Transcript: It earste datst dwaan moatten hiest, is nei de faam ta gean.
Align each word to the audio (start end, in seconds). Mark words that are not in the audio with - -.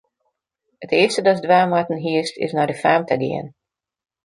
It 0.83 0.91
earste 1.01 1.21
datst 1.25 1.45
dwaan 1.45 1.69
moatten 1.71 2.03
hiest, 2.05 2.33
is 2.45 2.53
nei 2.55 2.67
de 2.69 2.75
faam 2.83 3.03
ta 3.05 3.15
gean. 3.23 3.47